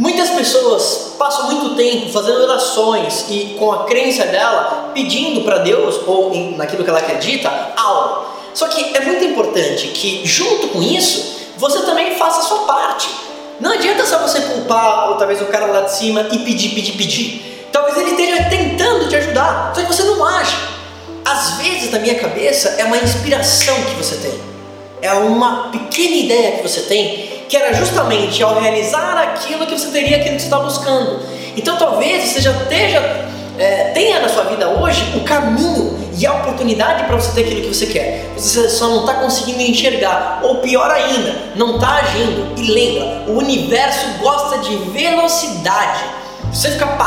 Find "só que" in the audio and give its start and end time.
8.54-8.96, 19.74-19.86